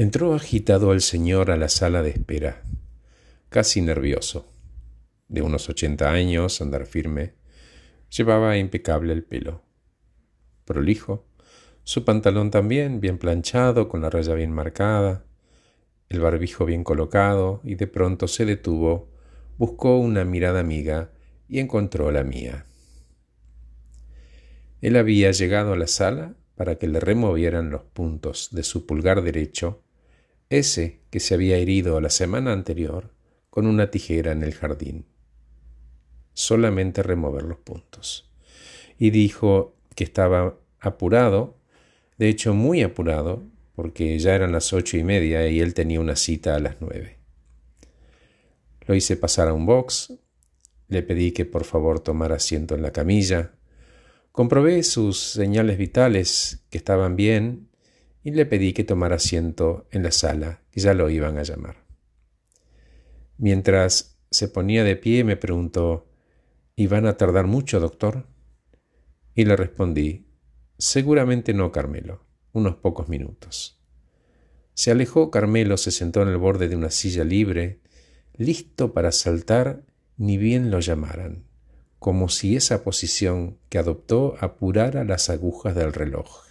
Entró 0.00 0.32
agitado 0.32 0.94
el 0.94 1.02
señor 1.02 1.50
a 1.50 1.58
la 1.58 1.68
sala 1.68 2.00
de 2.00 2.08
espera, 2.08 2.62
casi 3.50 3.82
nervioso. 3.82 4.50
De 5.28 5.42
unos 5.42 5.68
ochenta 5.68 6.10
años, 6.10 6.62
andar 6.62 6.86
firme, 6.86 7.34
llevaba 8.08 8.56
impecable 8.56 9.12
el 9.12 9.24
pelo. 9.24 9.60
Prolijo, 10.64 11.26
su 11.84 12.06
pantalón 12.06 12.50
también, 12.50 13.02
bien 13.02 13.18
planchado, 13.18 13.90
con 13.90 14.00
la 14.00 14.08
raya 14.08 14.32
bien 14.32 14.52
marcada, 14.52 15.26
el 16.08 16.20
barbijo 16.20 16.64
bien 16.64 16.82
colocado, 16.82 17.60
y 17.62 17.74
de 17.74 17.86
pronto 17.86 18.26
se 18.26 18.46
detuvo, 18.46 19.10
buscó 19.58 19.98
una 19.98 20.24
mirada 20.24 20.60
amiga 20.60 21.10
y 21.46 21.58
encontró 21.58 22.10
la 22.10 22.24
mía. 22.24 22.64
Él 24.80 24.96
había 24.96 25.30
llegado 25.32 25.74
a 25.74 25.76
la 25.76 25.88
sala 25.88 26.36
para 26.54 26.76
que 26.76 26.88
le 26.88 27.00
removieran 27.00 27.68
los 27.68 27.82
puntos 27.82 28.48
de 28.52 28.62
su 28.62 28.86
pulgar 28.86 29.20
derecho, 29.20 29.82
ese 30.50 31.00
que 31.10 31.20
se 31.20 31.34
había 31.34 31.56
herido 31.56 32.00
la 32.00 32.10
semana 32.10 32.52
anterior 32.52 33.12
con 33.48 33.66
una 33.66 33.90
tijera 33.90 34.32
en 34.32 34.42
el 34.42 34.52
jardín. 34.52 35.06
Solamente 36.34 37.02
remover 37.02 37.44
los 37.44 37.58
puntos. 37.58 38.30
Y 38.98 39.10
dijo 39.10 39.76
que 39.94 40.04
estaba 40.04 40.58
apurado, 40.80 41.56
de 42.18 42.28
hecho 42.28 42.52
muy 42.52 42.82
apurado, 42.82 43.44
porque 43.74 44.18
ya 44.18 44.34
eran 44.34 44.52
las 44.52 44.72
ocho 44.72 44.96
y 44.96 45.04
media 45.04 45.48
y 45.48 45.60
él 45.60 45.72
tenía 45.72 46.00
una 46.00 46.16
cita 46.16 46.54
a 46.54 46.60
las 46.60 46.76
nueve. 46.80 47.18
Lo 48.86 48.94
hice 48.94 49.16
pasar 49.16 49.48
a 49.48 49.54
un 49.54 49.66
box, 49.66 50.14
le 50.88 51.02
pedí 51.02 51.32
que 51.32 51.44
por 51.44 51.64
favor 51.64 52.00
tomara 52.00 52.36
asiento 52.36 52.74
en 52.74 52.82
la 52.82 52.92
camilla, 52.92 53.52
comprobé 54.32 54.82
sus 54.82 55.18
señales 55.18 55.78
vitales 55.78 56.64
que 56.70 56.78
estaban 56.78 57.16
bien 57.16 57.69
y 58.22 58.32
le 58.32 58.46
pedí 58.46 58.72
que 58.72 58.84
tomara 58.84 59.16
asiento 59.16 59.86
en 59.90 60.02
la 60.02 60.10
sala, 60.10 60.62
que 60.70 60.80
ya 60.80 60.94
lo 60.94 61.08
iban 61.10 61.38
a 61.38 61.42
llamar. 61.42 61.84
Mientras 63.38 64.18
se 64.30 64.48
ponía 64.48 64.84
de 64.84 64.96
pie 64.96 65.24
me 65.24 65.36
preguntó 65.36 66.06
¿Y 66.76 66.86
van 66.86 67.06
a 67.06 67.16
tardar 67.16 67.46
mucho, 67.46 67.80
doctor? 67.80 68.26
Y 69.34 69.44
le 69.44 69.56
respondí 69.56 70.26
Seguramente 70.78 71.52
no, 71.52 71.72
Carmelo, 71.72 72.24
unos 72.52 72.76
pocos 72.76 73.08
minutos. 73.08 73.78
Se 74.74 74.90
alejó 74.90 75.30
Carmelo, 75.30 75.76
se 75.76 75.90
sentó 75.90 76.22
en 76.22 76.28
el 76.28 76.38
borde 76.38 76.68
de 76.68 76.76
una 76.76 76.90
silla 76.90 77.22
libre, 77.22 77.80
listo 78.36 78.94
para 78.94 79.12
saltar 79.12 79.84
ni 80.16 80.38
bien 80.38 80.70
lo 80.70 80.80
llamaran, 80.80 81.44
como 81.98 82.28
si 82.30 82.56
esa 82.56 82.82
posición 82.82 83.58
que 83.68 83.78
adoptó 83.78 84.36
apurara 84.40 85.04
las 85.04 85.28
agujas 85.28 85.74
del 85.74 85.92
reloj. 85.92 86.49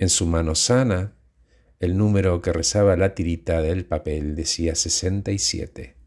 En 0.00 0.08
su 0.08 0.24
mano 0.24 0.54
sana, 0.54 1.12
el 1.78 1.98
número 1.98 2.40
que 2.40 2.54
rezaba 2.54 2.96
la 2.96 3.14
tirita 3.14 3.60
del 3.60 3.84
papel 3.84 4.34
decía 4.34 4.74
sesenta 4.74 5.30
y 5.30 5.38
siete, 5.38 5.98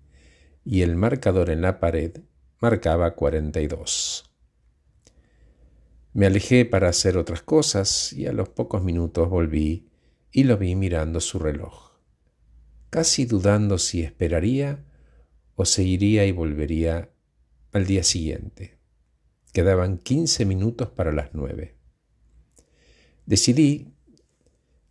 y 0.66 0.82
el 0.82 0.96
marcador 0.96 1.52
en 1.52 1.62
la 1.62 1.80
pared 1.80 2.18
marcaba 2.60 3.14
cuarenta 3.14 3.62
y 3.62 3.68
dos. 3.68 4.34
Me 6.12 6.26
alejé 6.26 6.66
para 6.66 6.90
hacer 6.90 7.18
otras 7.18 7.44
cosas 7.44 8.14
y 8.14 8.26
a 8.26 8.34
los 8.34 8.50
pocos 8.50 8.84
minutos 8.84 9.30
volví 9.30 9.92
y 10.32 10.46
lo 10.46 10.58
vi 10.58 10.74
mirando 10.74 11.20
su 11.20 11.38
reloj, 11.38 11.92
casi 12.90 13.26
dudando 13.26 13.78
si 13.78 14.02
esperaría 14.02 14.84
o 15.54 15.66
seguiría 15.66 16.26
y 16.26 16.32
volvería 16.32 17.12
al 17.72 17.86
día 17.86 18.04
siguiente. 18.04 18.80
Quedaban 19.52 20.00
quince 20.00 20.46
minutos 20.48 20.90
para 20.90 21.12
las 21.12 21.36
nueve. 21.36 21.83
Decidí 23.26 23.94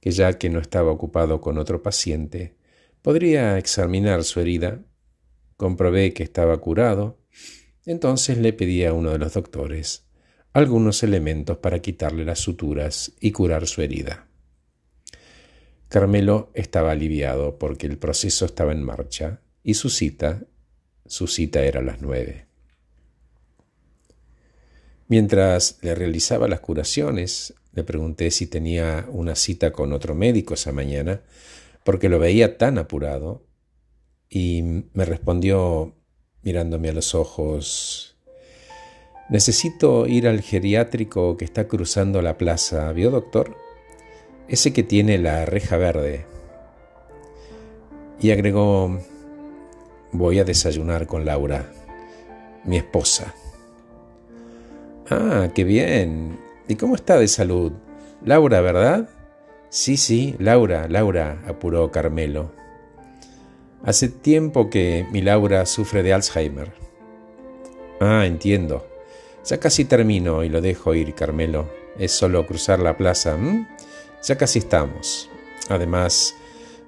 que 0.01 0.11
ya 0.11 0.33
que 0.39 0.51
no 0.51 0.59
estaba 0.59 0.91
ocupado 0.91 1.41
con 1.41 1.59
otro 1.59 1.83
paciente, 1.83 2.57
podría 3.03 3.59
examinar 3.59 4.25
su 4.25 4.41
herida. 4.41 4.81
Comprobé 5.57 6.13
que 6.13 6.23
estaba 6.23 6.59
curado. 6.59 7.19
Entonces 7.87 8.39
le 8.39 8.53
pedí 8.53 8.85
a 8.85 8.93
uno 8.93 9.11
de 9.11 9.19
los 9.19 9.35
doctores 9.35 10.07
algunos 10.53 11.03
elementos 11.03 11.57
para 11.59 11.81
quitarle 11.81 12.25
las 12.25 12.41
suturas 12.41 13.13
y 13.21 13.33
curar 13.33 13.67
su 13.67 13.81
herida. 13.81 14.29
Carmelo 15.89 16.51
estaba 16.55 16.93
aliviado 16.93 17.59
porque 17.59 17.87
el 17.87 17.99
proceso 17.99 18.45
estaba 18.45 18.73
en 18.73 18.83
marcha 18.83 19.41
y 19.63 19.75
su 19.75 19.89
cita, 19.89 20.43
su 21.07 21.27
cita 21.27 21.63
era 21.65 21.81
a 21.81 21.85
las 21.85 22.03
nueve. 22.03 22.47
Mientras 25.13 25.77
le 25.83 25.95
realizaba 25.95 26.49
las 26.49 26.61
curaciones, 26.61 27.53
le 27.75 27.85
pregunté 27.85 28.31
si 28.31 28.47
tenía 28.47 29.05
una 29.11 29.35
cita 29.35 29.71
con 29.71 29.93
otro 29.93 30.15
médico 30.15 30.55
esa 30.55 30.73
mañana, 30.73 31.21
porque 31.85 32.09
lo 32.09 32.19
veía 32.19 32.57
tan 32.57 32.79
apurado, 32.79 33.45
y 34.31 34.63
me 34.95 35.05
respondió 35.05 35.95
mirándome 36.41 36.89
a 36.89 36.93
los 36.95 37.15
ojos 37.15 38.17
Necesito 39.29 40.07
ir 40.07 40.27
al 40.27 40.41
geriátrico 40.41 41.37
que 41.37 41.45
está 41.45 41.69
cruzando 41.69 42.23
la 42.23 42.39
plaza. 42.39 42.91
¿Vio, 42.93 43.11
doctor? 43.11 43.55
Ese 44.49 44.73
que 44.73 44.83
tiene 44.83 45.19
la 45.19 45.45
reja 45.45 45.77
verde. 45.77 46.25
Y 48.19 48.31
agregó, 48.31 48.99
voy 50.11 50.39
a 50.39 50.45
desayunar 50.45 51.07
con 51.07 51.27
Laura, 51.27 51.71
mi 52.65 52.79
esposa. 52.79 53.35
Ah, 55.15 55.51
qué 55.55 55.65
bien. 55.65 56.39
¿Y 56.69 56.77
cómo 56.77 56.95
está 56.95 57.19
de 57.19 57.29
salud? 57.29 57.73
Laura, 58.25 58.63
¿verdad? 58.63 59.11
Sí, 59.69 59.99
sí, 59.99 60.35
Laura, 60.39 60.89
Laura, 60.89 61.43
apuró 61.47 61.91
Carmelo. 61.91 62.51
Hace 63.85 64.09
tiempo 64.09 64.71
que 64.71 65.07
mi 65.13 65.21
Laura 65.21 65.67
sufre 65.67 66.03
de 66.03 66.15
Alzheimer. 66.15 66.73
Ah, 68.01 68.25
entiendo. 68.25 68.87
Ya 69.45 69.61
casi 69.61 69.85
termino 69.85 70.45
y 70.45 70.49
lo 70.49 70.63
dejo 70.63 70.95
ir, 70.95 71.15
Carmelo. 71.15 71.69
Es 71.99 72.13
solo 72.13 72.47
cruzar 72.47 72.79
la 72.79 72.97
plaza. 72.97 73.37
Ya 74.23 74.39
casi 74.39 74.61
estamos. 74.61 75.29
Además, 75.69 76.35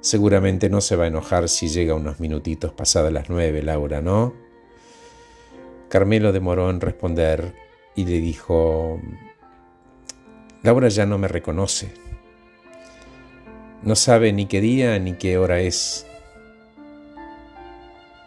seguramente 0.01 0.71
no 0.71 0.81
se 0.81 0.97
va 0.97 1.05
a 1.05 1.09
enojar 1.09 1.51
si 1.51 1.69
llega 1.69 1.95
unos 1.95 2.21
minutitos 2.21 2.73
pasadas 2.73 3.13
las 3.13 3.29
nueve, 3.29 3.63
Laura, 3.63 4.01
¿no? 4.01 4.33
Carmelo 5.91 6.33
demoró 6.33 6.71
en 6.71 6.81
responder 6.81 7.64
y 7.95 8.05
le 8.05 8.21
dijo, 8.21 9.01
Laura 10.63 10.89
ya 10.89 11.07
no 11.07 11.19
me 11.19 11.29
reconoce. 11.29 11.93
No 13.83 13.95
sabe 13.97 14.33
ni 14.33 14.47
qué 14.47 14.61
día 14.61 14.99
ni 14.99 15.13
qué 15.15 15.39
hora 15.39 15.61
es. 15.61 16.07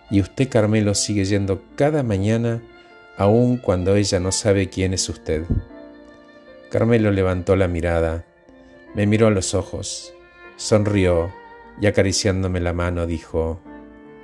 Y 0.10 0.22
usted, 0.22 0.50
Carmelo, 0.50 0.94
sigue 0.94 1.26
yendo 1.26 1.64
cada 1.76 2.04
mañana 2.04 2.62
aun 3.18 3.58
cuando 3.58 3.96
ella 3.96 4.20
no 4.20 4.32
sabe 4.32 4.70
quién 4.70 4.94
es 4.94 5.10
usted. 5.10 5.44
Carmelo 6.70 7.12
levantó 7.12 7.56
la 7.56 7.68
mirada, 7.68 8.26
me 8.94 9.08
miró 9.08 9.28
a 9.28 9.32
los 9.32 9.56
ojos, 9.56 10.14
sonrió 10.56 11.34
y 11.82 11.88
acariciándome 11.88 12.60
la 12.60 12.74
mano 12.74 13.08
dijo, 13.08 13.60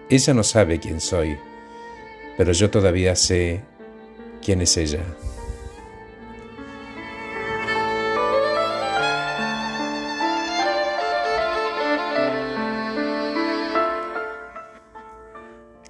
Ella 0.10 0.34
no 0.34 0.44
sabe 0.44 0.80
quién 0.80 1.02
soy, 1.02 1.38
pero 2.38 2.52
yo 2.52 2.70
todavía 2.70 3.16
sé 3.16 3.62
quién 4.44 4.62
es 4.62 4.78
ella. 4.78 5.04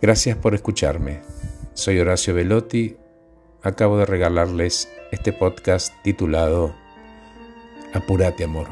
Gracias 0.04 0.36
por 0.36 0.54
escucharme. 0.54 1.22
Soy 1.76 1.98
Horacio 1.98 2.34
Velotti. 2.34 2.98
Acabo 3.62 3.98
de 3.98 4.06
regalarles 4.06 4.90
este 5.14 5.32
podcast 5.32 5.94
titulado 6.04 6.76
Apurate 7.94 8.44
Amor. 8.44 8.68